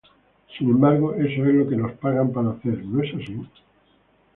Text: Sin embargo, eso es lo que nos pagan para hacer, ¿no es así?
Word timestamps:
Sin 0.57 0.67
embargo, 0.67 1.13
eso 1.13 1.45
es 1.45 1.53
lo 1.53 1.69
que 1.69 1.75
nos 1.75 1.91
pagan 1.91 2.33
para 2.33 2.53
hacer, 2.53 2.83
¿no 2.85 3.03
es 3.03 3.13
así? 3.13 3.39